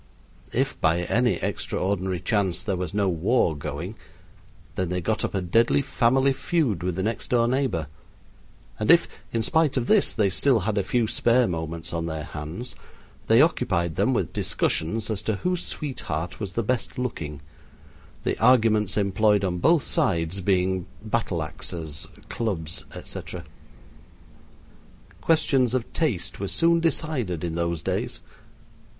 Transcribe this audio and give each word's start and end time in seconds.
If, 0.51 0.81
by 0.81 1.01
any 1.03 1.33
extraordinary 1.43 2.19
chance, 2.19 2.63
there 2.63 2.75
was 2.75 2.91
no 2.91 3.07
war 3.07 3.55
going, 3.55 3.93
then 4.73 4.89
they 4.89 4.99
got 4.99 5.23
up 5.23 5.35
a 5.35 5.41
deadly 5.43 5.83
family 5.83 6.33
feud 6.33 6.81
with 6.81 6.95
the 6.95 7.03
next 7.03 7.27
door 7.29 7.47
neighbor, 7.47 7.85
and 8.79 8.89
if, 8.89 9.07
in 9.31 9.43
spite 9.43 9.77
of 9.77 9.85
this, 9.85 10.15
they 10.15 10.31
still 10.31 10.61
had 10.61 10.79
a 10.79 10.83
few 10.83 11.05
spare 11.05 11.47
moments 11.47 11.93
on 11.93 12.07
their 12.07 12.23
hands, 12.23 12.75
they 13.27 13.43
occupied 13.43 13.95
them 13.95 14.11
with 14.11 14.33
discussions 14.33 15.11
as 15.11 15.21
to 15.21 15.35
whose 15.35 15.63
sweetheart 15.63 16.39
was 16.39 16.53
the 16.53 16.63
best 16.63 16.97
looking, 16.97 17.39
the 18.23 18.35
arguments 18.39 18.97
employed 18.97 19.43
on 19.45 19.59
both 19.59 19.83
sides 19.83 20.41
being 20.41 20.87
battle 21.03 21.43
axes, 21.43 22.07
clubs, 22.27 22.85
etc. 22.95 23.43
Questions 25.21 25.75
of 25.75 25.93
taste 25.93 26.39
were 26.39 26.47
soon 26.47 26.79
decided 26.79 27.43
in 27.43 27.53
those 27.53 27.83
days. 27.83 28.19